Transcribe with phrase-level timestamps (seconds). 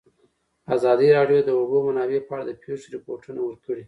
[0.75, 3.79] ازادي راډیو د د اوبو منابع په اړه د پېښو رپوټونه ورکړي.